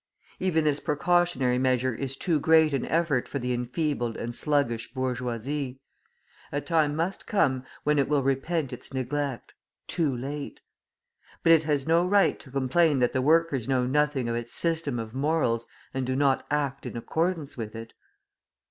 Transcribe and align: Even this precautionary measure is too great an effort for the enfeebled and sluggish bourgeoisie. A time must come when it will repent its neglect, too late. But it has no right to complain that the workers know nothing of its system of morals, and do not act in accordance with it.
Even 0.39 0.63
this 0.63 0.79
precautionary 0.79 1.59
measure 1.59 1.93
is 1.93 2.15
too 2.17 2.39
great 2.39 2.73
an 2.73 2.85
effort 2.87 3.27
for 3.27 3.37
the 3.37 3.53
enfeebled 3.53 4.17
and 4.17 4.35
sluggish 4.35 4.91
bourgeoisie. 4.95 5.79
A 6.51 6.59
time 6.59 6.95
must 6.95 7.27
come 7.27 7.63
when 7.83 7.99
it 7.99 8.09
will 8.09 8.23
repent 8.23 8.73
its 8.73 8.91
neglect, 8.95 9.53
too 9.85 10.17
late. 10.17 10.59
But 11.43 11.51
it 11.51 11.65
has 11.65 11.85
no 11.85 12.03
right 12.07 12.39
to 12.39 12.49
complain 12.49 12.97
that 12.97 13.13
the 13.13 13.21
workers 13.21 13.67
know 13.69 13.85
nothing 13.85 14.27
of 14.27 14.35
its 14.35 14.55
system 14.55 14.97
of 14.97 15.13
morals, 15.13 15.67
and 15.93 16.03
do 16.03 16.15
not 16.15 16.47
act 16.49 16.87
in 16.87 16.97
accordance 16.97 17.55
with 17.55 17.75
it. 17.75 17.93